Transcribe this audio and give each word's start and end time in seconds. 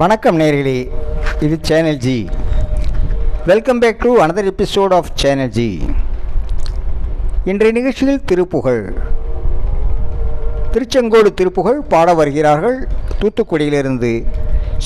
வணக்கம் 0.00 0.38
நேர்களே 0.40 0.78
இது 1.44 1.56
channel 1.68 2.00
G 2.04 2.16
welcome 3.50 3.78
back 3.82 4.02
to 4.02 4.10
another 4.22 4.48
episode 4.50 4.92
of 4.96 5.08
channel 5.22 5.52
G 5.56 5.66
இன்றைய 7.50 7.72
நிகழ்ச்சியில் 7.78 8.20
திருப்புகழ். 8.30 8.82
திருச்செங்கோடு 10.74 11.30
திருப்புகழ் 11.40 11.80
பாட 11.92 12.14
வருகிறார்கள் 12.20 12.78
தூத்துக்குடியிலிருந்து 13.20 14.12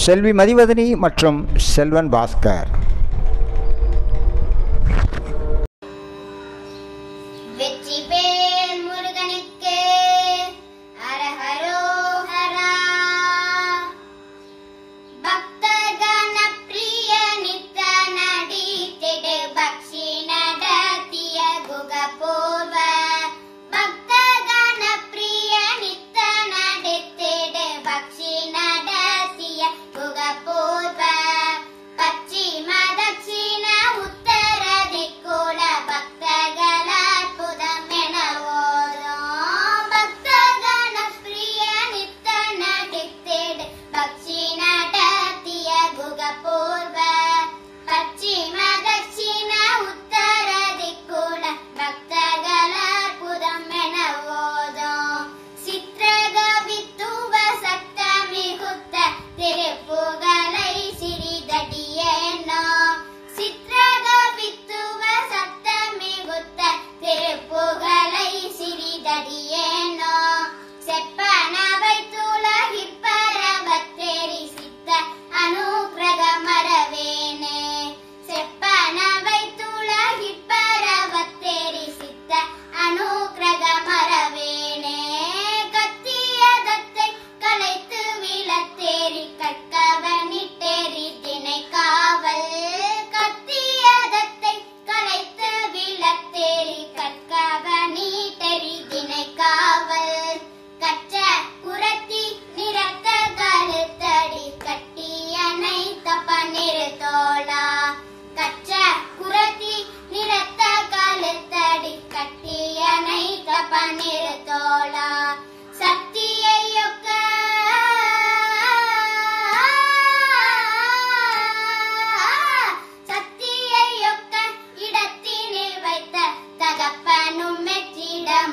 செல்வி 0.04 0.34
மதிவதனி 0.42 0.86
மற்றும் 1.06 1.40
செல்வன் 1.72 2.12
பாஸ்கர். 2.14 2.70
வெற்றி 7.60 7.98
பேர் 8.12 8.78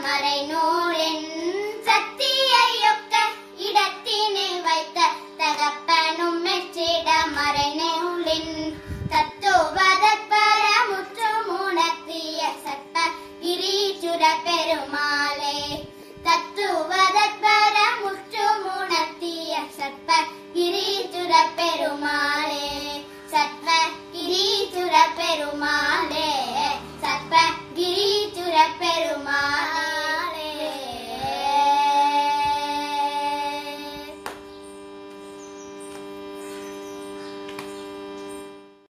மறை 0.07 0.37
நோ 0.49 0.66